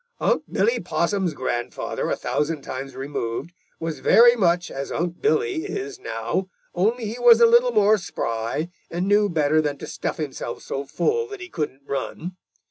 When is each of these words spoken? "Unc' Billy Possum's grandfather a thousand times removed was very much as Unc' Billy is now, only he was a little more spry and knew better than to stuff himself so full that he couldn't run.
"Unc' 0.19 0.45
Billy 0.51 0.79
Possum's 0.79 1.35
grandfather 1.35 2.09
a 2.09 2.15
thousand 2.15 2.63
times 2.63 2.95
removed 2.95 3.53
was 3.79 3.99
very 3.99 4.35
much 4.35 4.71
as 4.71 4.91
Unc' 4.91 5.21
Billy 5.21 5.63
is 5.65 5.99
now, 5.99 6.49
only 6.73 7.05
he 7.05 7.19
was 7.19 7.39
a 7.39 7.45
little 7.45 7.71
more 7.71 7.99
spry 7.99 8.71
and 8.89 9.07
knew 9.07 9.29
better 9.29 9.61
than 9.61 9.77
to 9.77 9.85
stuff 9.85 10.17
himself 10.17 10.63
so 10.63 10.85
full 10.85 11.27
that 11.27 11.39
he 11.39 11.49
couldn't 11.49 11.83
run. 11.85 12.35